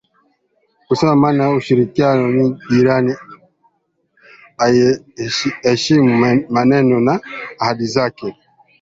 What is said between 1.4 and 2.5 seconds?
ya ushirikiano